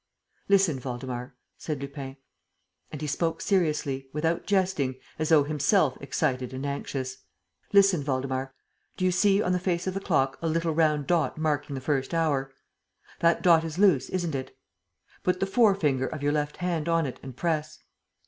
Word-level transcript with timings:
"Listen, 0.49 0.81
Waldemar," 0.83 1.35
said 1.59 1.79
Lupin. 1.79 2.17
And 2.91 3.01
he 3.01 3.05
spoke 3.05 3.39
seriously, 3.39 4.09
without 4.13 4.47
jesting, 4.47 4.95
as 5.19 5.29
though 5.29 5.43
himself 5.43 5.95
excited 6.01 6.53
and 6.55 6.65
anxious: 6.65 7.17
"Listen, 7.71 8.03
Waldemar. 8.03 8.55
Do 8.97 9.05
you 9.05 9.11
see 9.11 9.43
on 9.43 9.51
the 9.51 9.59
face 9.59 9.85
of 9.85 9.93
the 9.93 9.99
clock 9.99 10.39
a 10.41 10.47
little 10.47 10.73
round 10.73 11.05
dot 11.05 11.37
marking 11.37 11.75
the 11.75 11.81
first 11.81 12.15
hour? 12.15 12.51
That 13.19 13.43
dot 13.43 13.63
is 13.63 13.77
loose, 13.77 14.09
isn't 14.09 14.33
it? 14.33 14.57
Put 15.21 15.39
the 15.39 15.45
fore 15.45 15.75
finger 15.75 16.07
of 16.07 16.23
your 16.23 16.31
left 16.31 16.57
hand 16.57 16.89
on 16.89 17.05
it 17.05 17.19
and 17.21 17.37
press. 17.37 17.77